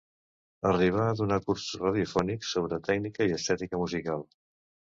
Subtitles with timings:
[0.69, 4.29] Arribà a donar cursos radiofònics sobre tècnica i estètica musical.